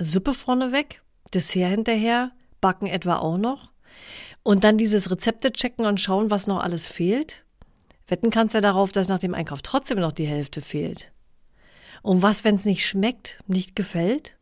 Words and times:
Suppe 0.00 0.34
vorneweg? 0.34 1.02
Dessert 1.32 1.70
hinterher? 1.70 2.32
Backen 2.60 2.86
etwa 2.86 3.16
auch 3.16 3.38
noch? 3.38 3.70
Und 4.42 4.64
dann 4.64 4.78
dieses 4.78 5.10
Rezepte 5.10 5.52
checken 5.52 5.86
und 5.86 6.00
schauen, 6.00 6.30
was 6.30 6.46
noch 6.46 6.60
alles 6.60 6.86
fehlt? 6.86 7.44
Wetten 8.06 8.30
kannst 8.30 8.54
du 8.54 8.58
ja 8.58 8.62
darauf, 8.62 8.92
dass 8.92 9.08
nach 9.08 9.18
dem 9.18 9.34
Einkauf 9.34 9.62
trotzdem 9.62 9.98
noch 9.98 10.12
die 10.12 10.26
Hälfte 10.26 10.60
fehlt. 10.60 11.12
Und 12.02 12.22
was, 12.22 12.44
wenn 12.44 12.56
es 12.56 12.66
nicht 12.66 12.84
schmeckt, 12.84 13.42
nicht 13.46 13.74
gefällt? 13.74 14.36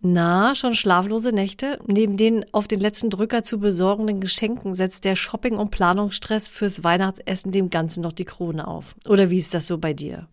Na, 0.00 0.54
schon 0.54 0.74
schlaflose 0.74 1.32
Nächte? 1.32 1.78
Neben 1.86 2.16
den 2.16 2.44
auf 2.52 2.68
den 2.68 2.80
letzten 2.80 3.10
Drücker 3.10 3.42
zu 3.42 3.58
besorgenden 3.58 4.20
Geschenken 4.20 4.74
setzt 4.74 5.04
der 5.04 5.16
Shopping- 5.16 5.58
und 5.58 5.70
Planungsstress 5.70 6.48
fürs 6.48 6.84
Weihnachtsessen 6.84 7.52
dem 7.52 7.70
Ganzen 7.70 8.02
noch 8.02 8.12
die 8.12 8.24
Krone 8.24 8.66
auf. 8.68 8.94
Oder 9.06 9.30
wie 9.30 9.38
ist 9.38 9.52
das 9.52 9.66
so 9.66 9.78
bei 9.78 9.92
dir? 9.92 10.28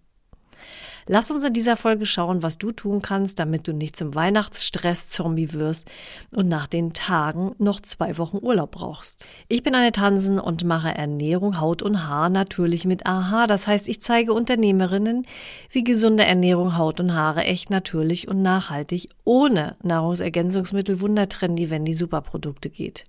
Lass 1.07 1.31
uns 1.31 1.43
in 1.43 1.53
dieser 1.53 1.75
Folge 1.75 2.05
schauen, 2.05 2.43
was 2.43 2.57
du 2.57 2.71
tun 2.71 3.01
kannst, 3.01 3.39
damit 3.39 3.67
du 3.67 3.73
nicht 3.73 3.95
zum 3.95 4.15
Weihnachtsstress-Zombie 4.15 5.53
wirst 5.53 5.89
und 6.31 6.47
nach 6.47 6.67
den 6.67 6.93
Tagen 6.93 7.55
noch 7.57 7.81
zwei 7.81 8.17
Wochen 8.17 8.37
Urlaub 8.41 8.71
brauchst. 8.71 9.27
Ich 9.49 9.63
bin 9.63 9.75
Annette 9.75 9.99
Hansen 9.99 10.39
und 10.39 10.63
mache 10.63 10.95
Ernährung, 10.95 11.59
Haut 11.59 11.81
und 11.81 12.07
Haar 12.07 12.29
natürlich 12.29 12.85
mit 12.85 13.05
AHA. 13.05 13.47
Das 13.47 13.67
heißt, 13.67 13.87
ich 13.89 14.01
zeige 14.01 14.33
Unternehmerinnen, 14.33 15.25
wie 15.69 15.83
gesunde 15.83 16.23
Ernährung, 16.23 16.77
Haut 16.77 16.99
und 16.99 17.13
Haare 17.13 17.43
echt 17.43 17.69
natürlich 17.69 18.27
und 18.27 18.41
nachhaltig 18.41 19.09
ohne 19.25 19.75
Nahrungsergänzungsmittel 19.83 21.01
wundertrendy, 21.01 21.69
wenn 21.69 21.85
die 21.85 21.93
Superprodukte 21.93 22.69
geht. 22.69 23.05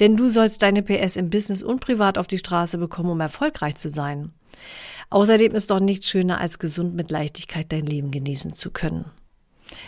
Denn 0.00 0.16
du 0.16 0.28
sollst 0.28 0.62
deine 0.62 0.82
PS 0.82 1.16
im 1.16 1.30
Business 1.30 1.62
und 1.62 1.80
privat 1.80 2.16
auf 2.16 2.26
die 2.26 2.38
Straße 2.38 2.78
bekommen, 2.78 3.10
um 3.10 3.20
erfolgreich 3.20 3.76
zu 3.76 3.90
sein. 3.90 4.32
Außerdem 5.10 5.54
ist 5.54 5.70
doch 5.70 5.80
nichts 5.80 6.08
schöner, 6.08 6.38
als 6.38 6.58
gesund 6.58 6.94
mit 6.94 7.10
Leichtigkeit 7.10 7.72
dein 7.72 7.86
Leben 7.86 8.10
genießen 8.10 8.52
zu 8.52 8.70
können. 8.70 9.06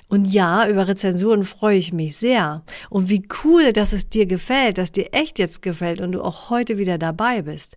Und 0.08 0.26
ja, 0.26 0.68
über 0.68 0.88
Rezensionen 0.88 1.44
freue 1.44 1.78
ich 1.78 1.92
mich 1.92 2.16
sehr. 2.16 2.62
Und 2.91 3.08
wie 3.08 3.22
cool, 3.44 3.72
dass 3.72 3.92
es 3.92 4.08
dir 4.08 4.26
gefällt, 4.26 4.78
dass 4.78 4.92
dir 4.92 5.12
echt 5.12 5.38
jetzt 5.38 5.62
gefällt 5.62 6.00
und 6.00 6.12
du 6.12 6.22
auch 6.22 6.50
heute 6.50 6.78
wieder 6.78 6.98
dabei 6.98 7.42
bist. 7.42 7.76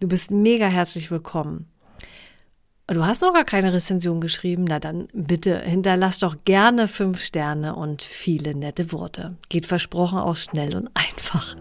Du 0.00 0.08
bist 0.08 0.30
mega 0.30 0.66
herzlich 0.66 1.10
willkommen. 1.10 1.66
Du 2.86 3.04
hast 3.04 3.20
noch 3.20 3.34
gar 3.34 3.44
keine 3.44 3.74
Rezension 3.74 4.20
geschrieben? 4.20 4.64
Na 4.66 4.78
dann 4.78 5.08
bitte 5.12 5.60
hinterlass 5.60 6.20
doch 6.20 6.36
gerne 6.44 6.88
fünf 6.88 7.20
Sterne 7.20 7.76
und 7.76 8.00
viele 8.00 8.54
nette 8.54 8.92
Worte. 8.92 9.36
Geht 9.50 9.66
versprochen 9.66 10.18
auch 10.18 10.36
schnell 10.36 10.74
und 10.74 10.90
einfach. 10.94 11.54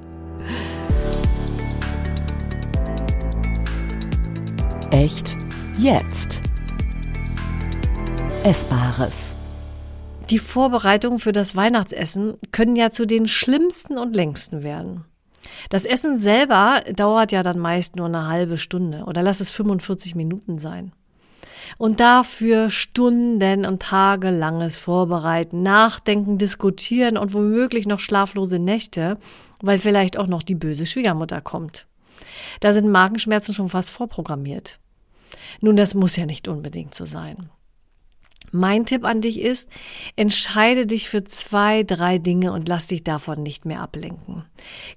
Echt 4.91 5.35
jetzt. 5.77 6.41
Essbares. 8.45 9.35
Die 10.29 10.39
Vorbereitungen 10.39 11.19
für 11.19 11.33
das 11.33 11.57
Weihnachtsessen 11.57 12.35
können 12.53 12.77
ja 12.77 12.89
zu 12.89 13.05
den 13.05 13.27
schlimmsten 13.27 13.97
und 13.97 14.15
längsten 14.15 14.63
werden. 14.63 15.03
Das 15.69 15.83
Essen 15.83 16.19
selber 16.19 16.83
dauert 16.95 17.33
ja 17.33 17.43
dann 17.43 17.59
meist 17.59 17.97
nur 17.97 18.05
eine 18.05 18.27
halbe 18.27 18.57
Stunde 18.57 19.03
oder 19.05 19.23
lass 19.23 19.41
es 19.41 19.51
45 19.51 20.15
Minuten 20.15 20.57
sein. 20.57 20.93
Und 21.77 21.99
dafür 21.99 22.69
Stunden 22.69 23.65
und 23.65 23.81
tagelanges 23.81 24.77
Vorbereiten, 24.77 25.63
Nachdenken, 25.63 26.37
Diskutieren 26.37 27.17
und 27.17 27.33
womöglich 27.33 27.87
noch 27.87 27.99
schlaflose 27.99 28.57
Nächte, 28.57 29.17
weil 29.61 29.79
vielleicht 29.79 30.17
auch 30.17 30.27
noch 30.27 30.43
die 30.43 30.55
böse 30.55 30.85
Schwiegermutter 30.85 31.41
kommt. 31.41 31.87
Da 32.59 32.73
sind 32.73 32.89
Magenschmerzen 32.89 33.53
schon 33.53 33.69
fast 33.69 33.91
vorprogrammiert. 33.91 34.79
Nun, 35.61 35.75
das 35.75 35.93
muss 35.93 36.15
ja 36.15 36.25
nicht 36.25 36.47
unbedingt 36.47 36.95
so 36.95 37.05
sein. 37.05 37.49
Mein 38.51 38.85
Tipp 38.85 39.03
an 39.03 39.19
dich 39.19 39.41
ist, 39.41 39.67
entscheide 40.15 40.87
dich 40.87 41.09
für 41.09 41.23
zwei, 41.25 41.83
drei 41.83 42.17
Dinge 42.17 42.53
und 42.53 42.69
lass 42.69 42.87
dich 42.87 43.03
davon 43.03 43.43
nicht 43.43 43.65
mehr 43.65 43.81
ablenken. 43.81 44.45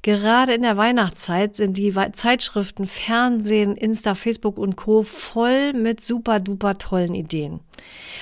Gerade 0.02 0.54
in 0.54 0.62
der 0.62 0.76
Weihnachtszeit 0.76 1.56
sind 1.56 1.76
die 1.76 1.92
Zeitschriften, 2.12 2.86
Fernsehen, 2.86 3.76
Insta, 3.76 4.14
Facebook 4.14 4.56
und 4.56 4.76
Co. 4.76 5.02
voll 5.02 5.72
mit 5.72 6.00
super 6.00 6.38
duper 6.38 6.78
tollen 6.78 7.14
Ideen. 7.14 7.60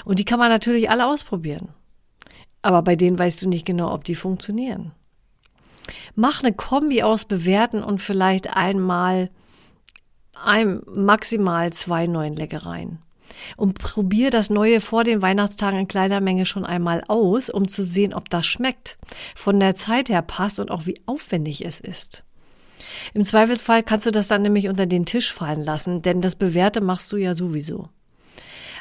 Und 0.07 0.19
die 0.19 0.25
kann 0.25 0.39
man 0.39 0.49
natürlich 0.49 0.89
alle 0.89 1.07
ausprobieren. 1.07 1.69
Aber 2.63 2.83
bei 2.83 2.97
denen 2.97 3.19
weißt 3.19 3.43
du 3.43 3.49
nicht 3.49 3.67
genau, 3.67 3.93
ob 3.93 4.05
die 4.05 4.15
funktionieren. 4.15 4.93
Mach 6.15 6.43
eine 6.43 6.53
Kombi 6.53 7.03
aus 7.03 7.25
bewerten 7.25 7.83
und 7.83 8.01
vielleicht 8.01 8.55
einmal 8.55 9.31
ein, 10.43 10.83
maximal 10.87 11.73
zwei 11.73 12.07
neuen 12.07 12.37
Leckereien. 12.37 12.99
Und 13.57 13.79
probier 13.79 14.31
das 14.31 14.51
Neue 14.51 14.81
vor 14.81 15.05
den 15.05 15.23
Weihnachtstagen 15.23 15.81
in 15.81 15.89
kleiner 15.89 16.21
Menge 16.21 16.47
schon 16.47 16.65
einmal 16.65 17.03
aus, 17.09 17.51
um 17.51 17.69
zu 17.69 17.85
sehen, 17.85 18.15
ob 18.15 18.31
das 18.31 18.47
schmeckt, 18.47 18.99
von 19.35 19.61
der 19.61 19.77
Zeit 19.77 20.09
her 20.09 20.23
passt 20.23 20.59
und 20.59 20.71
auch 20.71 20.87
wie 20.87 21.01
aufwendig 21.07 21.65
es 21.65 21.79
ist. 21.81 22.25
Im 23.15 23.25
Zweifelsfall 23.25 23.83
kannst 23.83 24.07
du 24.07 24.11
das 24.11 24.29
dann 24.29 24.43
nämlich 24.43 24.69
unter 24.69 24.87
den 24.87 25.07
Tisch 25.07 25.33
fallen 25.33 25.63
lassen, 25.63 26.03
denn 26.03 26.21
das 26.21 26.37
Bewährte 26.37 26.81
machst 26.81 27.13
du 27.13 27.17
ja 27.17 27.35
sowieso. 27.35 27.89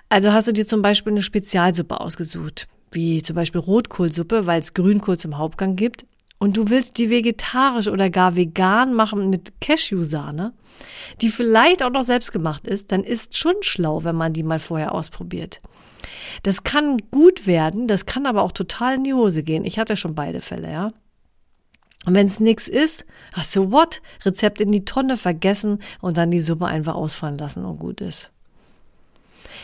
Also 0.09 0.31
hast 0.31 0.47
du 0.47 0.53
dir 0.53 0.65
zum 0.65 0.81
Beispiel 0.81 1.13
eine 1.13 1.21
Spezialsuppe 1.21 1.99
ausgesucht, 1.99 2.67
wie 2.91 3.21
zum 3.21 3.35
Beispiel 3.35 3.59
Rotkohlsuppe, 3.59 4.45
weil 4.45 4.61
es 4.61 4.73
Grünkohl 4.73 5.19
zum 5.19 5.37
Hauptgang 5.37 5.75
gibt, 5.75 6.05
und 6.39 6.57
du 6.57 6.69
willst 6.69 6.97
die 6.97 7.09
vegetarisch 7.09 7.87
oder 7.87 8.09
gar 8.09 8.35
vegan 8.35 8.93
machen 8.93 9.29
mit 9.29 9.59
Cashewsahne, 9.61 10.53
die 11.21 11.29
vielleicht 11.29 11.83
auch 11.83 11.89
noch 11.89 12.03
selbst 12.03 12.31
gemacht 12.31 12.67
ist, 12.67 12.91
dann 12.91 13.03
ist 13.03 13.37
schon 13.37 13.55
schlau, 13.61 14.03
wenn 14.03 14.15
man 14.15 14.33
die 14.33 14.43
mal 14.43 14.59
vorher 14.59 14.93
ausprobiert. 14.93 15.61
Das 16.43 16.63
kann 16.63 16.99
gut 17.11 17.47
werden, 17.47 17.87
das 17.87 18.05
kann 18.05 18.25
aber 18.25 18.43
auch 18.43 18.51
total 18.51 18.95
in 18.95 19.03
die 19.03 19.13
Hose 19.13 19.43
gehen. 19.43 19.65
Ich 19.65 19.79
hatte 19.79 19.95
schon 19.95 20.15
beide 20.15 20.41
Fälle, 20.41 20.71
ja. 20.71 20.91
Und 22.05 22.15
wenn 22.15 22.27
es 22.27 22.39
nix 22.39 22.67
ist, 22.67 23.05
hast 23.33 23.55
du 23.55 23.71
what? 23.71 24.01
Rezept 24.23 24.61
in 24.61 24.71
die 24.71 24.85
Tonne 24.85 25.17
vergessen 25.17 25.79
und 25.99 26.17
dann 26.17 26.31
die 26.31 26.39
Suppe 26.39 26.65
einfach 26.65 26.95
ausfallen 26.95 27.37
lassen 27.37 27.65
und 27.65 27.79
gut 27.79 27.99
ist. 27.99 28.31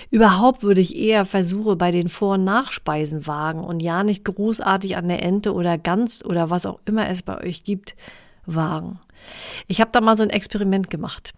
Überhaupt 0.10 0.64
würde 0.64 0.82
ich 0.82 0.96
eher 0.96 1.26
Versuche 1.26 1.76
bei 1.76 1.92
den 1.92 2.10
Vor- 2.10 2.36
und 2.36 2.44
Nachspeisen 2.44 3.28
wagen 3.28 3.64
und 3.64 3.82
ja 3.82 4.04
nicht 4.04 4.26
großartig 4.26 4.96
an 4.96 5.08
der 5.08 5.24
Ente 5.24 5.54
oder 5.54 5.78
Gans 5.78 6.24
oder 6.24 6.50
was 6.50 6.66
auch 6.66 6.80
immer 6.86 7.08
es 7.10 7.22
bei 7.22 7.42
euch 7.42 7.64
gibt, 7.64 7.96
wagen. 8.46 9.00
Ich 9.68 9.82
habe 9.82 9.92
da 9.92 10.02
mal 10.02 10.16
so 10.16 10.24
ein 10.24 10.30
Experiment 10.30 10.90
gemacht. 10.90 11.34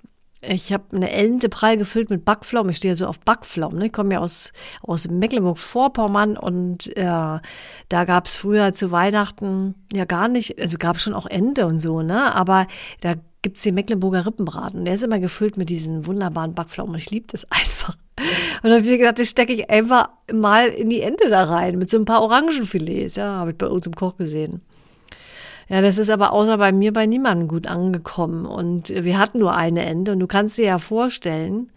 Ich 0.47 0.71
habe 0.71 0.83
eine 0.95 1.09
Ente 1.09 1.49
prall 1.49 1.77
gefüllt 1.77 2.09
mit 2.09 2.23
Backpflaumen. 2.23 2.69
Ich 2.69 2.77
stehe 2.77 2.91
ja 2.91 2.95
so 2.95 3.07
auf 3.07 3.19
Backpflaumen. 3.19 3.79
Ne? 3.79 3.87
Ich 3.87 3.93
komme 3.93 4.13
ja 4.13 4.19
aus, 4.19 4.51
aus 4.81 5.07
Mecklenburg-Vorpommern 5.07 6.37
und 6.37 6.95
äh, 6.95 7.03
da 7.03 8.05
gab 8.05 8.27
es 8.27 8.35
früher 8.35 8.73
zu 8.73 8.91
Weihnachten 8.91 9.75
ja 9.91 10.05
gar 10.05 10.27
nicht, 10.27 10.59
also 10.59 10.77
gab 10.77 10.97
es 10.97 11.03
schon 11.03 11.13
auch 11.13 11.25
Ente 11.25 11.65
und 11.65 11.79
so, 11.79 12.01
ne? 12.01 12.35
Aber 12.35 12.67
da 13.01 13.15
gibt 13.45 13.57
es 13.57 13.63
den 13.63 13.75
Mecklenburger 13.75 14.25
Rippenbraten. 14.25 14.85
Der 14.85 14.95
ist 14.95 15.03
immer 15.03 15.19
gefüllt 15.19 15.55
mit 15.55 15.69
diesen 15.69 16.07
wunderbaren 16.07 16.55
Backpflaumen. 16.55 16.95
Ich 16.95 17.11
liebe 17.11 17.27
das 17.29 17.45
einfach. 17.51 17.95
Und 18.63 18.71
da 18.71 18.77
habe 18.77 18.83
ich 18.83 18.97
gedacht, 18.97 19.19
das 19.19 19.29
stecke 19.29 19.53
ich 19.53 19.69
einfach 19.69 20.09
mal 20.33 20.65
in 20.65 20.89
die 20.89 21.01
Ente 21.01 21.29
da 21.29 21.43
rein 21.43 21.77
mit 21.77 21.91
so 21.91 21.97
ein 21.99 22.05
paar 22.05 22.23
Orangenfilets. 22.23 23.17
Ja, 23.17 23.27
habe 23.27 23.51
ich 23.51 23.57
bei 23.57 23.67
uns 23.67 23.85
im 23.85 23.93
Koch 23.93 24.17
gesehen. 24.17 24.61
Ja, 25.69 25.81
das 25.81 25.99
ist 25.99 26.09
aber 26.09 26.31
außer 26.33 26.57
bei 26.57 26.71
mir 26.71 26.91
bei 26.91 27.05
niemandem 27.05 27.47
gut 27.47 27.67
angekommen. 27.67 28.47
Und 28.47 28.89
wir 28.89 29.19
hatten 29.19 29.37
nur 29.37 29.53
eine 29.53 29.85
Ente. 29.85 30.13
Und 30.13 30.21
du 30.21 30.27
kannst 30.27 30.57
dir 30.57 30.65
ja 30.65 30.77
vorstellen, 30.79 31.69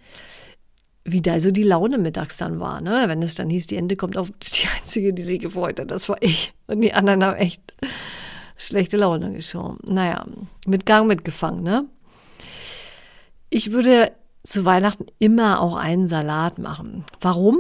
wie 1.05 1.21
da 1.21 1.38
so 1.38 1.50
die 1.50 1.64
Laune 1.64 1.99
mittags 1.99 2.38
dann 2.38 2.61
war, 2.61 2.81
ne? 2.81 3.05
Wenn 3.09 3.23
es 3.23 3.35
dann 3.35 3.50
hieß, 3.50 3.67
die 3.67 3.76
Ente 3.76 3.97
kommt 3.97 4.17
auf, 4.17 4.31
die 4.43 4.69
einzige, 4.75 5.12
die 5.12 5.23
sich 5.23 5.41
gefreut 5.41 5.81
hat, 5.81 5.91
das 5.91 6.09
war 6.09 6.17
ich. 6.21 6.55
Und 6.67 6.81
die 6.81 6.94
anderen 6.94 7.23
haben 7.23 7.37
echt 7.37 7.61
schlechte 8.59 8.99
Laune 8.99 9.33
geschoben. 9.33 9.79
Naja, 9.85 10.27
mit 10.67 10.85
Gang 10.85 11.07
mitgefangen, 11.07 11.63
ne? 11.63 11.87
Ich 13.49 13.73
würde 13.73 14.13
zu 14.45 14.65
Weihnachten 14.67 15.07
immer 15.19 15.61
auch 15.61 15.77
einen 15.77 16.09
Salat 16.09 16.59
machen. 16.59 17.05
Warum? 17.21 17.59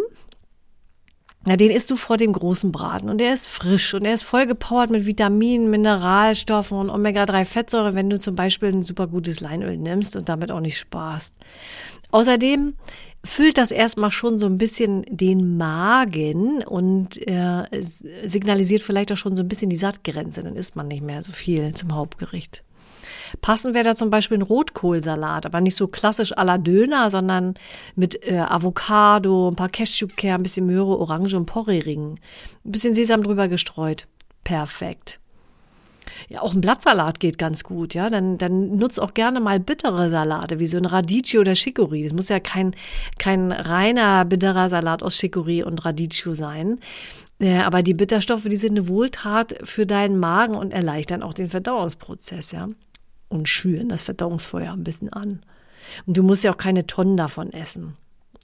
Na, 1.46 1.56
den 1.56 1.70
isst 1.70 1.90
du 1.90 1.96
vor 1.96 2.16
dem 2.16 2.32
großen 2.32 2.72
Braten 2.72 3.08
und 3.08 3.18
der 3.18 3.32
ist 3.32 3.46
frisch 3.46 3.94
und 3.94 4.04
der 4.04 4.14
ist 4.14 4.24
voll 4.24 4.46
gepowert 4.46 4.90
mit 4.90 5.06
Vitaminen, 5.06 5.70
Mineralstoffen 5.70 6.76
und 6.76 6.90
Omega-3-Fettsäure, 6.90 7.94
wenn 7.94 8.10
du 8.10 8.18
zum 8.18 8.34
Beispiel 8.34 8.70
ein 8.70 8.82
super 8.82 9.06
gutes 9.06 9.40
Leinöl 9.40 9.76
nimmst 9.76 10.16
und 10.16 10.28
damit 10.28 10.50
auch 10.50 10.60
nicht 10.60 10.78
sparst. 10.78 11.36
Außerdem 12.10 12.74
füllt 13.24 13.56
das 13.56 13.70
erstmal 13.70 14.10
schon 14.10 14.38
so 14.38 14.46
ein 14.46 14.58
bisschen 14.58 15.04
den 15.08 15.56
Magen 15.56 16.62
und 16.64 17.16
äh, 17.26 17.64
signalisiert 18.24 18.82
vielleicht 18.82 19.12
auch 19.12 19.16
schon 19.16 19.36
so 19.36 19.42
ein 19.42 19.48
bisschen 19.48 19.70
die 19.70 19.76
Sattgrenze. 19.76 20.42
Dann 20.42 20.56
isst 20.56 20.76
man 20.76 20.88
nicht 20.88 21.02
mehr 21.02 21.22
so 21.22 21.32
viel 21.32 21.74
zum 21.74 21.94
Hauptgericht. 21.94 22.64
Passend 23.40 23.74
wäre 23.74 23.84
da 23.84 23.94
zum 23.94 24.10
Beispiel 24.10 24.38
ein 24.38 24.42
Rotkohlsalat, 24.42 25.46
aber 25.46 25.60
nicht 25.60 25.76
so 25.76 25.88
klassisch 25.88 26.36
à 26.36 26.44
la 26.44 26.58
Döner, 26.58 27.10
sondern 27.10 27.54
mit 27.94 28.22
äh, 28.26 28.38
Avocado, 28.38 29.48
ein 29.48 29.56
paar 29.56 29.68
Cashewkerne, 29.68 30.36
ein 30.36 30.42
bisschen 30.42 30.66
Möhre, 30.66 30.98
Orange 30.98 31.34
und 31.34 31.46
Porree-Ringen. 31.46 32.20
Ein 32.64 32.72
bisschen 32.72 32.94
Sesam 32.94 33.22
drüber 33.22 33.48
gestreut. 33.48 34.06
Perfekt. 34.44 35.20
Ja, 36.28 36.42
auch 36.42 36.54
ein 36.54 36.60
Blattsalat 36.60 37.20
geht 37.20 37.38
ganz 37.38 37.64
gut, 37.64 37.94
ja. 37.94 38.08
Dann, 38.08 38.38
dann 38.38 38.76
nutzt 38.76 39.00
auch 39.00 39.14
gerne 39.14 39.40
mal 39.40 39.60
bittere 39.60 40.10
Salate, 40.10 40.58
wie 40.58 40.66
so 40.66 40.76
ein 40.76 40.84
Radicchio 40.84 41.40
oder 41.40 41.52
Chicorée. 41.52 42.04
Das 42.04 42.12
muss 42.12 42.28
ja 42.28 42.40
kein, 42.40 42.74
kein 43.18 43.52
reiner 43.52 44.24
bitterer 44.24 44.68
Salat 44.68 45.02
aus 45.02 45.14
Chicorée 45.14 45.62
und 45.62 45.84
Radicchio 45.84 46.34
sein. 46.34 46.80
Ja, 47.38 47.66
aber 47.66 47.82
die 47.82 47.94
Bitterstoffe, 47.94 48.48
die 48.48 48.56
sind 48.56 48.78
eine 48.78 48.88
Wohltat 48.88 49.54
für 49.62 49.86
deinen 49.86 50.18
Magen 50.18 50.56
und 50.56 50.72
erleichtern 50.72 51.22
auch 51.22 51.34
den 51.34 51.48
Verdauungsprozess, 51.48 52.50
ja. 52.52 52.68
Und 53.28 53.48
schüren 53.48 53.88
das 53.88 54.02
Verdauungsfeuer 54.02 54.72
ein 54.72 54.84
bisschen 54.84 55.12
an. 55.12 55.40
Und 56.06 56.16
du 56.16 56.22
musst 56.22 56.44
ja 56.44 56.52
auch 56.52 56.56
keine 56.56 56.86
Tonnen 56.86 57.16
davon 57.16 57.52
essen. 57.52 57.96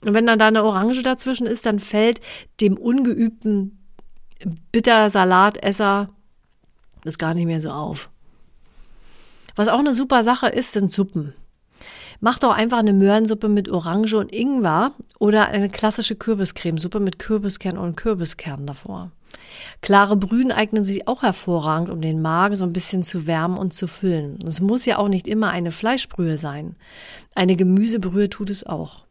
Und 0.03 0.13
wenn 0.13 0.27
dann 0.27 0.39
da 0.39 0.47
eine 0.47 0.63
Orange 0.63 1.01
dazwischen 1.01 1.47
ist, 1.47 1.65
dann 1.65 1.79
fällt 1.79 2.21
dem 2.61 2.77
ungeübten 2.77 3.79
Bittersalatesser 4.71 6.09
das 7.03 7.17
gar 7.17 7.33
nicht 7.33 7.45
mehr 7.45 7.61
so 7.61 7.69
auf. 7.69 8.09
Was 9.55 9.67
auch 9.69 9.79
eine 9.79 9.93
super 9.93 10.23
Sache 10.23 10.47
ist, 10.47 10.73
sind 10.73 10.91
Suppen. 10.91 11.33
Mach 12.19 12.39
doch 12.39 12.51
einfach 12.51 12.79
eine 12.79 12.93
Möhrensuppe 12.93 13.47
mit 13.47 13.69
Orange 13.69 14.15
und 14.15 14.33
Ingwer 14.33 14.93
oder 15.19 15.47
eine 15.47 15.69
klassische 15.69 16.15
Kürbiscremesuppe 16.15 16.99
mit 16.99 17.19
Kürbiskern 17.19 17.77
und 17.77 17.95
Kürbiskern 17.95 18.65
davor. 18.65 19.11
Klare 19.81 20.15
Brühen 20.17 20.51
eignen 20.51 20.83
sich 20.83 21.07
auch 21.07 21.21
hervorragend, 21.21 21.89
um 21.89 22.01
den 22.01 22.21
Magen 22.21 22.55
so 22.55 22.63
ein 22.63 22.73
bisschen 22.73 23.03
zu 23.03 23.27
wärmen 23.27 23.57
und 23.57 23.73
zu 23.73 23.87
füllen. 23.87 24.39
Es 24.47 24.61
muss 24.61 24.85
ja 24.85 24.97
auch 24.97 25.09
nicht 25.09 25.27
immer 25.27 25.49
eine 25.49 25.71
Fleischbrühe 25.71 26.37
sein. 26.37 26.75
Eine 27.35 27.55
Gemüsebrühe 27.55 28.29
tut 28.29 28.49
es 28.49 28.65
auch. 28.65 29.05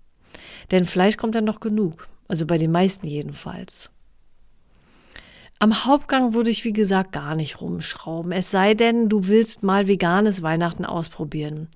Denn 0.70 0.84
Fleisch 0.84 1.16
kommt 1.16 1.34
dann 1.34 1.44
noch 1.44 1.60
genug. 1.60 2.08
Also 2.28 2.46
bei 2.46 2.58
den 2.58 2.72
meisten 2.72 3.06
jedenfalls. 3.06 3.90
Am 5.60 5.84
Hauptgang 5.86 6.34
würde 6.34 6.50
ich, 6.50 6.64
wie 6.64 6.72
gesagt, 6.72 7.12
gar 7.12 7.36
nicht 7.36 7.60
rumschrauben. 7.60 8.32
Es 8.32 8.50
sei 8.50 8.74
denn, 8.74 9.08
du 9.08 9.28
willst 9.28 9.62
mal 9.62 9.86
veganes 9.86 10.42
Weihnachten 10.42 10.84
ausprobieren. 10.84 11.68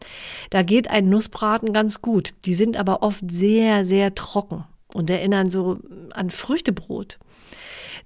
Da 0.51 0.63
geht 0.63 0.91
ein 0.91 1.09
Nussbraten 1.09 1.73
ganz 1.73 2.03
gut. 2.03 2.35
Die 2.45 2.55
sind 2.55 2.77
aber 2.77 3.03
oft 3.03 3.31
sehr, 3.31 3.85
sehr 3.85 4.15
trocken 4.15 4.65
und 4.93 5.09
erinnern 5.09 5.49
so 5.49 5.79
an 6.13 6.31
Früchtebrot. 6.31 7.19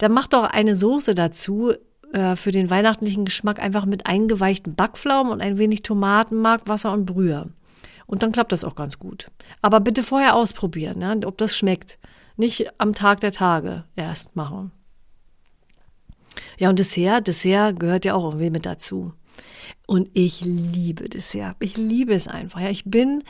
Dann 0.02 0.10
mach 0.10 0.26
doch 0.26 0.42
eine 0.42 0.74
Soße 0.74 1.14
dazu 1.14 1.74
äh, 2.12 2.34
für 2.34 2.50
den 2.50 2.70
weihnachtlichen 2.70 3.24
Geschmack 3.24 3.60
einfach 3.60 3.86
mit 3.86 4.04
eingeweichten 4.04 4.74
Backpflaumen 4.74 5.32
und 5.32 5.40
ein 5.40 5.58
wenig 5.58 5.82
Tomatenmark, 5.82 6.62
Wasser 6.66 6.92
und 6.92 7.06
Brühe. 7.06 7.50
Und 8.06 8.24
dann 8.24 8.32
klappt 8.32 8.50
das 8.50 8.64
auch 8.64 8.74
ganz 8.74 8.98
gut. 8.98 9.30
Aber 9.60 9.78
bitte 9.78 10.02
vorher 10.02 10.34
ausprobieren, 10.34 11.00
ja, 11.00 11.14
ob 11.24 11.38
das 11.38 11.56
schmeckt. 11.56 12.00
Nicht 12.36 12.80
am 12.80 12.94
Tag 12.94 13.20
der 13.20 13.30
Tage 13.30 13.84
erst 13.94 14.34
machen. 14.34 14.72
Ja, 16.58 16.68
und 16.68 16.80
Dessert, 16.80 17.28
Dessert 17.28 17.78
gehört 17.78 18.04
ja 18.04 18.14
auch 18.14 18.24
irgendwie 18.24 18.50
mit 18.50 18.66
dazu. 18.66 19.12
Und 19.86 20.10
ich 20.14 20.40
liebe 20.40 21.10
Dessert. 21.10 21.54
Ich 21.60 21.76
liebe 21.76 22.12
es 22.12 22.26
einfach. 22.26 22.58
Ja, 22.58 22.70
ich 22.70 22.82
bin 22.86 23.22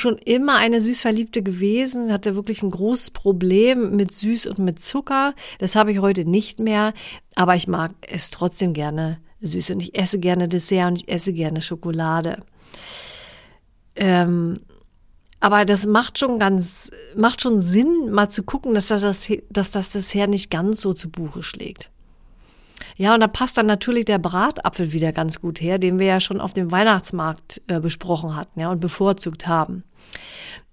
schon 0.00 0.18
immer 0.18 0.56
eine 0.56 0.80
Süßverliebte 0.80 1.42
gewesen, 1.42 2.12
hatte 2.12 2.36
wirklich 2.36 2.62
ein 2.62 2.70
großes 2.70 3.10
Problem 3.10 3.96
mit 3.96 4.12
Süß 4.12 4.46
und 4.46 4.58
mit 4.58 4.82
Zucker. 4.82 5.34
Das 5.58 5.76
habe 5.76 5.92
ich 5.92 6.00
heute 6.00 6.24
nicht 6.24 6.58
mehr, 6.58 6.94
aber 7.34 7.56
ich 7.56 7.68
mag 7.68 7.92
es 8.08 8.30
trotzdem 8.30 8.72
gerne 8.72 9.20
süß 9.42 9.70
und 9.70 9.82
ich 9.82 9.96
esse 9.98 10.18
gerne 10.18 10.48
Dessert 10.48 10.88
und 10.88 10.96
ich 10.96 11.08
esse 11.08 11.32
gerne 11.32 11.60
Schokolade. 11.60 12.42
Ähm, 13.96 14.60
aber 15.40 15.64
das 15.64 15.86
macht 15.86 16.18
schon 16.18 16.38
ganz, 16.38 16.90
macht 17.16 17.40
schon 17.40 17.60
Sinn, 17.60 18.10
mal 18.10 18.28
zu 18.28 18.42
gucken, 18.42 18.74
dass 18.74 18.88
das, 18.88 19.28
dass 19.48 19.70
das 19.70 19.92
Dessert 19.92 20.28
nicht 20.28 20.50
ganz 20.50 20.80
so 20.82 20.92
zu 20.92 21.10
Buche 21.10 21.42
schlägt. 21.42 21.90
Ja, 23.00 23.14
und 23.14 23.20
da 23.20 23.28
passt 23.28 23.56
dann 23.56 23.64
natürlich 23.64 24.04
der 24.04 24.18
Bratapfel 24.18 24.92
wieder 24.92 25.10
ganz 25.10 25.40
gut 25.40 25.58
her, 25.62 25.78
den 25.78 25.98
wir 25.98 26.04
ja 26.04 26.20
schon 26.20 26.38
auf 26.38 26.52
dem 26.52 26.70
Weihnachtsmarkt 26.70 27.62
äh, 27.66 27.80
besprochen 27.80 28.36
hatten, 28.36 28.60
ja, 28.60 28.70
und 28.70 28.78
bevorzugt 28.78 29.46
haben. 29.46 29.84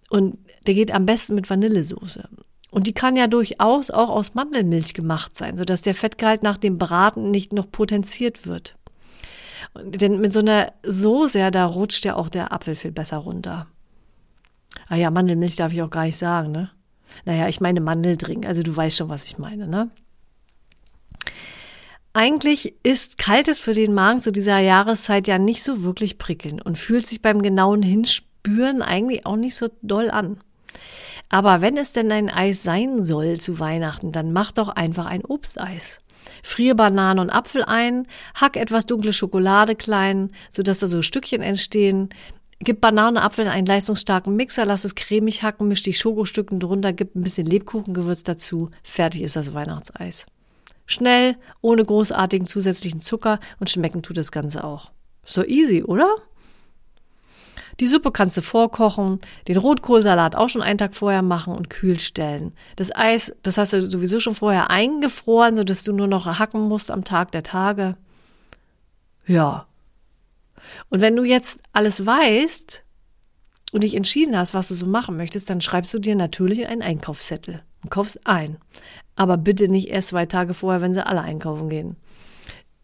Und 0.09 0.37
der 0.65 0.73
geht 0.73 0.91
am 0.91 1.05
besten 1.05 1.35
mit 1.35 1.49
Vanillesoße. 1.49 2.27
Und 2.69 2.85
die 2.85 2.91
kann 2.91 3.15
ja 3.15 3.27
durchaus 3.27 3.91
auch 3.91 4.09
aus 4.09 4.33
Mandelmilch 4.33 4.93
gemacht 4.93 5.37
sein, 5.37 5.55
sodass 5.55 5.83
der 5.83 5.93
Fettgehalt 5.93 6.43
nach 6.43 6.57
dem 6.57 6.77
Braten 6.77 7.31
nicht 7.31 7.53
noch 7.53 7.71
potenziert 7.71 8.45
wird. 8.45 8.75
Und 9.73 10.01
denn 10.01 10.19
mit 10.19 10.33
so 10.33 10.41
einer 10.41 10.73
Soße, 10.83 11.39
ja, 11.39 11.49
da 11.49 11.65
rutscht 11.65 12.03
ja 12.03 12.17
auch 12.17 12.27
der 12.27 12.51
Apfel 12.51 12.75
viel 12.75 12.91
besser 12.91 13.19
runter. 13.19 13.67
Ah 14.89 14.97
ja, 14.97 15.11
Mandelmilch 15.11 15.55
darf 15.55 15.71
ich 15.71 15.81
auch 15.81 15.89
gar 15.89 16.03
nicht 16.03 16.17
sagen, 16.17 16.51
ne? 16.51 16.71
Naja, 17.23 17.47
ich 17.47 17.61
meine 17.61 17.79
Mandeldrink, 17.79 18.45
also 18.45 18.63
du 18.63 18.75
weißt 18.75 18.97
schon, 18.97 19.07
was 19.07 19.23
ich 19.23 19.37
meine, 19.37 19.65
ne? 19.65 19.91
Eigentlich 22.17 22.73
ist 22.81 23.19
Kaltes 23.19 23.59
für 23.59 23.75
den 23.75 23.93
Magen 23.93 24.19
zu 24.19 24.31
dieser 24.31 24.57
Jahreszeit 24.57 25.27
ja 25.27 25.37
nicht 25.37 25.61
so 25.61 25.83
wirklich 25.83 26.17
prickelnd 26.17 26.65
und 26.65 26.75
fühlt 26.75 27.05
sich 27.05 27.21
beim 27.21 27.43
genauen 27.43 27.83
Hinspüren 27.83 28.81
eigentlich 28.81 29.27
auch 29.27 29.35
nicht 29.35 29.53
so 29.53 29.67
doll 29.83 30.09
an. 30.09 30.39
Aber 31.29 31.61
wenn 31.61 31.77
es 31.77 31.91
denn 31.91 32.11
ein 32.11 32.31
Eis 32.31 32.63
sein 32.63 33.05
soll 33.05 33.37
zu 33.39 33.59
Weihnachten, 33.59 34.11
dann 34.11 34.33
mach 34.33 34.51
doch 34.51 34.69
einfach 34.69 35.05
ein 35.05 35.25
Obsteis. 35.25 35.99
Friere 36.41 36.73
Bananen 36.73 37.19
und 37.19 37.29
Apfel 37.29 37.63
ein, 37.63 38.07
hack 38.33 38.57
etwas 38.57 38.87
dunkle 38.87 39.13
Schokolade 39.13 39.75
klein, 39.75 40.31
sodass 40.49 40.79
da 40.79 40.87
so 40.87 41.03
Stückchen 41.03 41.43
entstehen. 41.43 42.09
Gib 42.57 42.81
Banane 42.81 43.19
und 43.19 43.23
Apfel 43.23 43.45
in 43.45 43.51
einen 43.51 43.67
leistungsstarken 43.67 44.35
Mixer, 44.35 44.65
lass 44.65 44.85
es 44.85 44.95
cremig 44.95 45.43
hacken, 45.43 45.67
misch 45.67 45.83
die 45.83 45.93
Schokostücken 45.93 46.59
drunter, 46.59 46.93
gib 46.93 47.13
ein 47.13 47.21
bisschen 47.21 47.45
Lebkuchengewürz 47.45 48.23
dazu. 48.23 48.71
Fertig 48.81 49.21
ist 49.21 49.35
das 49.35 49.53
Weihnachtseis. 49.53 50.25
Schnell, 50.87 51.35
ohne 51.61 51.85
großartigen 51.85 52.47
zusätzlichen 52.47 53.01
Zucker 53.01 53.39
und 53.59 53.69
schmecken 53.69 54.01
tut 54.01 54.17
das 54.17 54.31
Ganze 54.31 54.63
auch. 54.63 54.89
So 55.23 55.43
easy, 55.43 55.83
oder? 55.83 56.15
Die 57.79 57.87
Suppe 57.87 58.11
kannst 58.11 58.37
du 58.37 58.41
vorkochen, 58.41 59.19
den 59.47 59.57
Rotkohlsalat 59.57 60.35
auch 60.35 60.49
schon 60.49 60.63
einen 60.63 60.79
Tag 60.79 60.95
vorher 60.95 61.21
machen 61.21 61.53
und 61.53 61.69
kühl 61.69 61.99
stellen. 61.99 62.53
Das 62.75 62.95
Eis, 62.95 63.35
das 63.43 63.57
hast 63.57 63.73
du 63.73 63.87
sowieso 63.87 64.19
schon 64.19 64.33
vorher 64.33 64.71
eingefroren, 64.71 65.55
sodass 65.55 65.83
du 65.83 65.93
nur 65.93 66.07
noch 66.07 66.25
hacken 66.25 66.61
musst 66.61 66.89
am 66.89 67.03
Tag 67.03 67.31
der 67.33 67.43
Tage. 67.43 67.95
Ja. 69.27 69.67
Und 70.89 71.01
wenn 71.01 71.15
du 71.15 71.23
jetzt 71.23 71.59
alles 71.73 72.03
weißt 72.05 72.83
und 73.71 73.83
dich 73.83 73.95
entschieden 73.95 74.37
hast, 74.37 74.53
was 74.53 74.69
du 74.69 74.75
so 74.75 74.85
machen 74.85 75.17
möchtest, 75.17 75.49
dann 75.49 75.61
schreibst 75.61 75.93
du 75.93 75.99
dir 75.99 76.15
natürlich 76.15 76.67
einen 76.67 76.81
Einkaufszettel 76.81 77.61
und 77.83 77.89
kaufst 77.89 78.25
ein. 78.25 78.57
Aber 79.15 79.37
bitte 79.37 79.67
nicht 79.67 79.89
erst 79.89 80.09
zwei 80.09 80.25
Tage 80.25 80.53
vorher, 80.53 80.81
wenn 80.81 80.93
sie 80.93 81.05
alle 81.05 81.21
einkaufen 81.21 81.69
gehen. 81.69 81.97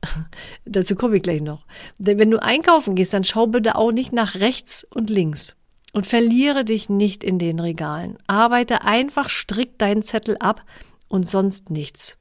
Dazu 0.66 0.96
komme 0.96 1.18
ich 1.18 1.24
gleich 1.24 1.42
noch. 1.42 1.66
Denn 1.98 2.20
wenn 2.20 2.32
du 2.32 2.42
einkaufen 2.42 2.96
gehst, 2.96 3.14
dann 3.14 3.24
schau 3.24 3.48
bitte 3.48 3.76
auch 3.76 3.92
nicht 3.92 4.14
nach 4.14 4.36
rechts 4.36 4.86
und 4.90 5.10
links. 5.10 5.56
Und 5.94 6.08
verliere 6.08 6.66
dich 6.66 6.90
nicht 6.90 7.24
in 7.24 7.38
den 7.38 7.60
Regalen. 7.60 8.18
Arbeite 8.26 8.82
einfach 8.82 9.30
strikt 9.30 9.80
deinen 9.80 10.02
Zettel 10.02 10.38
ab 10.40 10.64
und 11.08 11.30
sonst 11.30 11.70
nichts. 11.70 12.18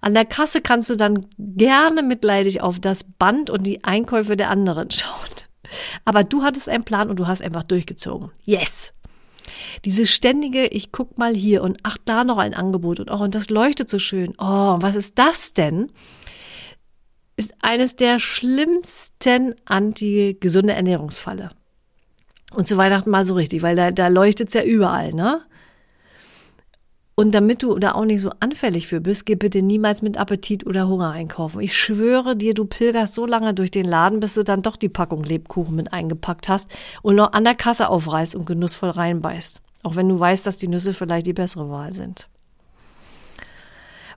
An 0.00 0.14
der 0.14 0.24
Kasse 0.24 0.60
kannst 0.60 0.90
du 0.90 0.96
dann 0.96 1.26
gerne 1.38 2.02
mitleidig 2.02 2.60
auf 2.60 2.80
das 2.80 3.04
Band 3.04 3.50
und 3.50 3.66
die 3.66 3.84
Einkäufe 3.84 4.36
der 4.36 4.50
anderen 4.50 4.90
schauen. 4.90 5.43
Aber 6.04 6.24
du 6.24 6.42
hattest 6.42 6.68
einen 6.68 6.84
Plan 6.84 7.10
und 7.10 7.16
du 7.16 7.26
hast 7.26 7.42
einfach 7.42 7.62
durchgezogen. 7.62 8.30
Yes! 8.44 8.92
Diese 9.84 10.06
ständige, 10.06 10.66
ich 10.66 10.90
guck 10.92 11.18
mal 11.18 11.34
hier 11.34 11.62
und 11.62 11.78
ach, 11.82 11.98
da 12.04 12.24
noch 12.24 12.38
ein 12.38 12.54
Angebot 12.54 13.00
und 13.00 13.10
oh, 13.10 13.22
und 13.22 13.34
das 13.34 13.50
leuchtet 13.50 13.90
so 13.90 13.98
schön. 13.98 14.32
Oh, 14.38 14.76
was 14.80 14.94
ist 14.94 15.18
das 15.18 15.52
denn? 15.52 15.92
Ist 17.36 17.52
eines 17.60 17.96
der 17.96 18.20
schlimmsten 18.20 19.54
anti-gesunde 19.64 20.72
Ernährungsfalle. 20.72 21.50
Und 22.52 22.66
zu 22.66 22.76
Weihnachten 22.76 23.10
mal 23.10 23.24
so 23.24 23.34
richtig, 23.34 23.62
weil 23.62 23.76
da, 23.76 23.90
da 23.90 24.08
leuchtet 24.08 24.48
es 24.48 24.54
ja 24.54 24.62
überall, 24.62 25.10
ne? 25.10 25.42
Und 27.16 27.32
damit 27.32 27.62
du 27.62 27.78
da 27.78 27.92
auch 27.92 28.04
nicht 28.04 28.22
so 28.22 28.30
anfällig 28.40 28.88
für 28.88 29.00
bist, 29.00 29.24
geh 29.24 29.36
bitte 29.36 29.62
niemals 29.62 30.02
mit 30.02 30.16
Appetit 30.16 30.66
oder 30.66 30.88
Hunger 30.88 31.10
einkaufen. 31.10 31.60
Ich 31.60 31.76
schwöre 31.76 32.34
dir, 32.34 32.54
du 32.54 32.64
pilgerst 32.64 33.14
so 33.14 33.24
lange 33.24 33.54
durch 33.54 33.70
den 33.70 33.84
Laden, 33.84 34.18
bis 34.18 34.34
du 34.34 34.42
dann 34.42 34.62
doch 34.62 34.76
die 34.76 34.88
Packung 34.88 35.22
Lebkuchen 35.22 35.76
mit 35.76 35.92
eingepackt 35.92 36.48
hast 36.48 36.76
und 37.02 37.14
noch 37.14 37.32
an 37.32 37.44
der 37.44 37.54
Kasse 37.54 37.88
aufreißt 37.88 38.34
und 38.34 38.46
genussvoll 38.46 38.90
reinbeißt. 38.90 39.60
Auch 39.84 39.94
wenn 39.96 40.08
du 40.08 40.18
weißt, 40.18 40.44
dass 40.46 40.56
die 40.56 40.66
Nüsse 40.66 40.92
vielleicht 40.92 41.26
die 41.26 41.32
bessere 41.32 41.70
Wahl 41.70 41.92
sind. 41.92 42.28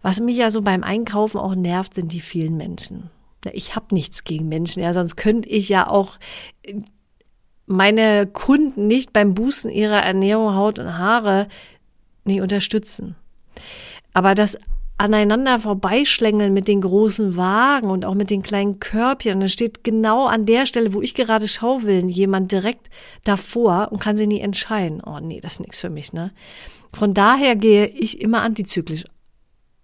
Was 0.01 0.20
mich 0.20 0.38
ja 0.38 0.50
so 0.50 0.62
beim 0.62 0.84
Einkaufen 0.84 1.38
auch 1.38 1.56
nervt, 1.56 1.94
sind 1.94 2.12
die 2.12 2.22
vielen 2.22 2.58
Menschen. 2.58 3.12
Ich 3.54 3.75
habe 3.75 3.94
nichts 3.94 4.24
gegen 4.24 4.48
Menschen, 4.50 4.82
ja, 4.82 4.92
sonst 4.94 5.16
könnte 5.16 5.48
ich 5.50 5.70
ja 5.70 5.88
auch 5.88 6.18
meine 7.68 8.25
Kunden 8.25 8.88
nicht 8.88 9.13
beim 9.13 9.34
Bußen 9.34 9.70
ihrer 9.70 10.01
Ernährung, 10.01 10.56
Haut 10.56 10.80
und 10.80 10.98
Haare 10.98 11.48
nicht 12.27 12.41
unterstützen. 12.41 13.15
Aber 14.13 14.36
das 14.36 14.57
aneinander 14.98 15.60
vorbeischlängeln 15.60 16.53
mit 16.53 16.67
den 16.67 16.81
großen 16.81 17.36
Wagen 17.36 17.89
und 17.89 18.03
auch 18.03 18.15
mit 18.15 18.29
den 18.29 18.41
kleinen 18.41 18.79
Körbchen. 18.79 19.39
dann 19.39 19.50
steht 19.50 19.84
genau 19.84 20.25
an 20.25 20.46
der 20.46 20.65
Stelle, 20.65 20.93
wo 20.93 21.01
ich 21.01 21.13
gerade 21.13 21.48
schaufeln, 21.48 22.10
jemand 22.10 22.51
direkt 22.51 22.89
davor 23.24 23.89
und 23.91 24.00
kann 24.00 24.17
sich 24.17 24.27
nie 24.27 24.39
entscheiden. 24.39 25.01
Oh 25.05 25.19
nee, 25.19 25.39
das 25.39 25.53
ist 25.53 25.60
nichts 25.60 25.79
für 25.79 25.89
mich, 25.89 26.13
ne? 26.13 26.31
Von 26.93 27.13
daher 27.13 27.55
gehe 27.55 27.86
ich 27.86 28.22
immer 28.22 28.41
antizyklisch 28.41 29.05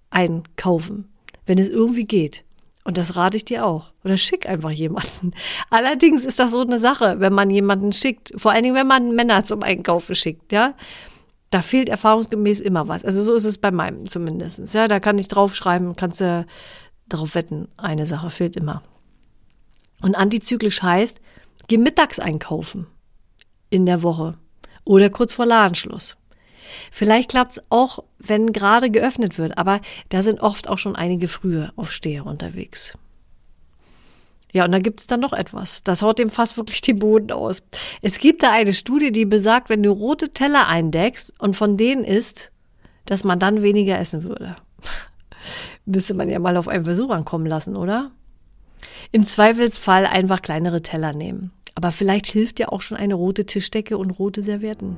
einkaufen, 0.10 1.10
wenn 1.46 1.60
es 1.60 1.70
irgendwie 1.70 2.06
geht. 2.06 2.44
Und 2.86 2.98
das 2.98 3.16
rate 3.16 3.38
ich 3.38 3.46
dir 3.46 3.66
auch. 3.66 3.94
Oder 4.04 4.18
schick 4.18 4.48
einfach 4.48 4.72
jemanden. 4.72 5.34
Allerdings 5.70 6.26
ist 6.26 6.40
das 6.40 6.52
so 6.52 6.62
eine 6.62 6.80
Sache, 6.80 7.20
wenn 7.20 7.34
man 7.34 7.50
jemanden 7.50 7.92
schickt. 7.92 8.34
Vor 8.36 8.52
allen 8.52 8.64
Dingen, 8.64 8.76
wenn 8.76 8.88
man 8.88 9.16
Männer 9.16 9.46
zum 9.46 9.64
Einkaufen 9.64 10.16
schickt, 10.16 10.52
ja. 10.52 10.74
Da 11.54 11.62
fehlt 11.62 11.88
erfahrungsgemäß 11.88 12.62
immer 12.62 12.88
was. 12.88 13.06
Also 13.06 13.22
so 13.22 13.36
ist 13.36 13.46
es 13.46 13.60
bei 13.60 13.70
meinem 13.70 14.10
zumindest. 14.10 14.74
Ja, 14.74 14.88
da 14.88 15.00
kann 15.00 15.20
ich 15.20 15.28
draufschreiben, 15.28 15.96
kannst 15.96 16.20
du 16.20 16.48
darauf 17.08 17.36
wetten, 17.36 17.68
eine 17.78 18.08
Sache 18.08 18.32
fehlt 18.32 18.56
immer. 18.56 18.82
Und 20.02 20.16
antizyklisch 20.16 20.82
heißt, 20.82 21.22
geh 21.68 21.78
mittags 21.78 22.18
einkaufen 22.18 22.88
in 23.70 23.86
der 23.86 24.02
Woche 24.02 24.34
oder 24.84 25.12
kurz 25.12 25.32
vor 25.32 25.46
Ladenschluss. 25.46 26.18
Vielleicht 26.92 27.30
klappt 27.30 27.52
es 27.52 27.64
auch, 27.70 28.00
wenn 28.18 28.52
gerade 28.52 28.90
geöffnet 28.90 29.38
wird, 29.38 29.56
aber 29.60 29.80
da 30.10 30.24
sind 30.24 30.42
oft 30.42 30.68
auch 30.68 30.80
schon 30.80 30.96
einige 30.96 31.28
frühe 31.28 31.72
Aufsteher 31.76 32.26
unterwegs. 32.26 32.98
Ja, 34.54 34.66
und 34.66 34.72
da 34.72 34.80
gibt 34.80 35.02
es 35.02 35.08
dann 35.08 35.20
noch 35.20 35.34
etwas. 35.34 35.84
Das 35.84 36.04
haut 36.04 36.20
dem 36.20 36.30
fast 36.30 36.58
wirklich 36.58 36.82
den 36.82 37.00
Boden 37.00 37.32
aus. 37.32 37.64
Es 38.04 38.20
gibt 38.20 38.44
da 38.44 38.52
eine 38.52 38.74
Studie, 38.74 39.12
die 39.12 39.26
besagt, 39.26 39.70
wenn 39.70 39.82
du 39.82 39.92
rote 39.92 40.30
Teller 40.30 40.68
eindeckst 40.68 41.34
und 41.40 41.56
von 41.56 41.76
denen 41.76 42.04
isst, 42.04 42.52
dass 43.06 43.24
man 43.24 43.40
dann 43.40 43.64
weniger 43.64 44.00
essen 44.00 44.24
würde. 44.24 44.56
Müsste 45.86 46.14
man 46.14 46.30
ja 46.30 46.38
mal 46.38 46.56
auf 46.56 46.68
einen 46.68 46.86
Versuch 46.86 47.10
ankommen 47.10 47.48
lassen, 47.48 47.76
oder? 47.76 48.12
Im 49.12 49.26
Zweifelsfall 49.26 50.06
einfach 50.06 50.42
kleinere 50.44 50.84
Teller 50.84 51.14
nehmen. 51.14 51.52
Aber 51.74 51.90
vielleicht 51.90 52.28
hilft 52.28 52.60
ja 52.60 52.70
auch 52.70 52.82
schon 52.82 52.98
eine 52.98 53.16
rote 53.16 53.46
Tischdecke 53.46 53.98
und 53.98 54.12
rote 54.12 54.44
Servietten. 54.44 54.98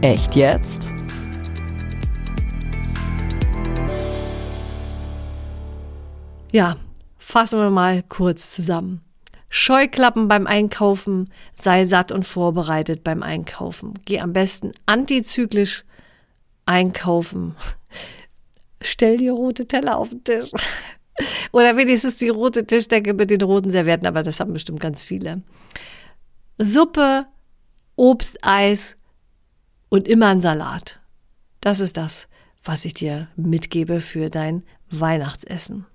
Echt 0.00 0.34
jetzt? 0.36 0.88
Ja, 6.54 6.76
fassen 7.16 7.58
wir 7.58 7.70
mal 7.70 8.04
kurz 8.04 8.52
zusammen. 8.52 9.00
Scheuklappen 9.48 10.28
beim 10.28 10.46
Einkaufen, 10.46 11.28
sei 11.60 11.84
satt 11.84 12.12
und 12.12 12.24
vorbereitet 12.24 13.02
beim 13.02 13.24
Einkaufen. 13.24 13.94
Geh 14.04 14.20
am 14.20 14.32
besten 14.32 14.70
antizyklisch 14.86 15.84
einkaufen. 16.64 17.56
Stell 18.80 19.16
dir 19.16 19.32
rote 19.32 19.66
Teller 19.66 19.96
auf 19.96 20.10
den 20.10 20.22
Tisch. 20.22 20.52
Oder 21.52 21.76
wenigstens 21.76 22.18
die 22.18 22.28
rote 22.28 22.64
Tischdecke 22.64 23.14
mit 23.14 23.30
den 23.30 23.42
roten 23.42 23.72
Servietten, 23.72 24.06
aber 24.06 24.22
das 24.22 24.38
haben 24.38 24.52
bestimmt 24.52 24.78
ganz 24.78 25.02
viele. 25.02 25.42
Suppe, 26.58 27.26
Obst, 27.96 28.38
Eis 28.42 28.96
und 29.88 30.06
immer 30.06 30.28
ein 30.28 30.40
Salat. 30.40 31.00
Das 31.60 31.80
ist 31.80 31.96
das, 31.96 32.28
was 32.62 32.84
ich 32.84 32.94
dir 32.94 33.26
mitgebe 33.34 33.98
für 33.98 34.30
dein 34.30 34.62
Weihnachtsessen. 34.88 35.86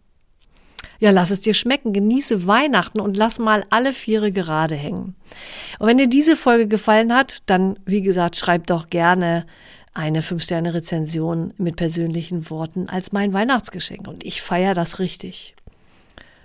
Ja, 1.00 1.12
lass 1.12 1.32
es 1.32 1.40
dir 1.40 1.54
schmecken, 1.54 1.94
genieße 1.94 2.46
Weihnachten 2.46 3.00
und 3.00 3.16
lass 3.16 3.40
mal 3.40 3.64
alle 3.70 3.94
Viere 3.94 4.32
gerade 4.32 4.76
hängen. 4.76 5.16
Und 5.80 5.88
wenn 5.88 5.98
dir 5.98 6.10
diese 6.10 6.36
Folge 6.36 6.68
gefallen 6.68 7.14
hat, 7.14 7.42
dann, 7.46 7.80
wie 7.86 8.02
gesagt, 8.02 8.36
schreib 8.36 8.68
doch 8.68 8.90
gerne 8.90 9.46
eine 9.94 10.22
5-Sterne-Rezension 10.22 11.54
mit 11.58 11.78
persönlichen 11.78 12.50
Worten 12.50 12.90
als 12.90 13.12
mein 13.12 13.34
Weihnachtsgeschenk. 13.34 14.08
Und 14.08 14.26
ich 14.26 14.42
feiere 14.42 14.74
das 14.74 15.00
richtig. 15.00 15.56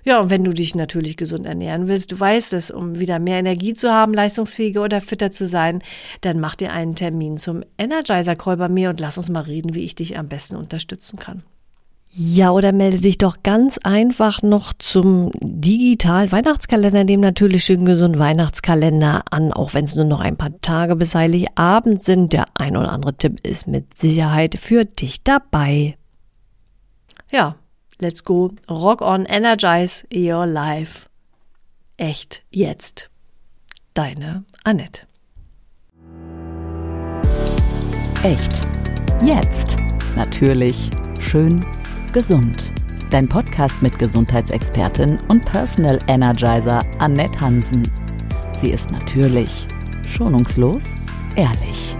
Ja, 0.04 0.20
und 0.20 0.28
wenn 0.28 0.44
du 0.44 0.52
dich 0.52 0.74
natürlich 0.74 1.16
gesund 1.16 1.46
ernähren 1.46 1.88
willst, 1.88 2.12
du 2.12 2.20
weißt 2.20 2.52
es, 2.52 2.70
um 2.70 2.98
wieder 2.98 3.18
mehr 3.18 3.38
Energie 3.38 3.72
zu 3.72 3.90
haben, 3.90 4.12
leistungsfähiger 4.12 4.82
oder 4.82 5.00
fitter 5.00 5.30
zu 5.30 5.46
sein, 5.46 5.82
dann 6.20 6.40
mach 6.40 6.56
dir 6.56 6.72
einen 6.72 6.94
Termin 6.94 7.38
zum 7.38 7.64
Energizer 7.78 8.36
Call 8.36 8.58
bei 8.58 8.68
mir 8.68 8.90
und 8.90 9.00
lass 9.00 9.16
uns 9.16 9.30
mal 9.30 9.40
reden, 9.40 9.74
wie 9.74 9.84
ich 9.84 9.94
dich 9.94 10.18
am 10.18 10.28
besten 10.28 10.56
unterstützen 10.56 11.18
kann. 11.18 11.42
Ja, 12.16 12.52
oder 12.52 12.70
melde 12.70 12.98
dich 12.98 13.18
doch 13.18 13.38
ganz 13.42 13.76
einfach 13.82 14.40
noch 14.40 14.72
zum 14.74 15.32
Digital 15.40 16.30
Weihnachtskalender, 16.30 17.04
dem 17.04 17.18
natürlich 17.18 17.64
schön 17.64 17.84
gesunden 17.84 18.20
Weihnachtskalender 18.20 19.24
an, 19.30 19.52
auch 19.52 19.74
wenn 19.74 19.82
es 19.82 19.96
nur 19.96 20.04
noch 20.04 20.20
ein 20.20 20.36
paar 20.36 20.60
Tage 20.60 20.94
bis 20.94 21.16
Heiligabend 21.16 22.00
sind. 22.00 22.32
Der 22.32 22.44
ein 22.54 22.76
oder 22.76 22.92
andere 22.92 23.16
Tipp 23.16 23.44
ist 23.44 23.66
mit 23.66 23.98
Sicherheit 23.98 24.56
für 24.56 24.84
dich 24.84 25.24
dabei. 25.24 25.96
Ja, 27.32 27.56
let's 27.98 28.22
go. 28.22 28.52
Rock 28.70 29.00
on, 29.00 29.24
energize 29.24 30.04
your 30.14 30.46
life. 30.46 31.08
Echt 31.96 32.44
jetzt. 32.52 33.10
Deine 33.92 34.44
Annette. 34.62 35.00
Echt. 38.22 38.68
Jetzt. 39.20 39.78
Natürlich. 40.14 40.90
Schön 41.18 41.64
Gesund. 42.14 42.72
Dein 43.10 43.28
Podcast 43.28 43.82
mit 43.82 43.98
Gesundheitsexpertin 43.98 45.18
und 45.26 45.44
Personal 45.44 45.98
Energizer 46.06 46.80
Annette 47.00 47.40
Hansen. 47.40 47.82
Sie 48.56 48.70
ist 48.70 48.92
natürlich, 48.92 49.66
schonungslos, 50.06 50.84
ehrlich. 51.34 51.96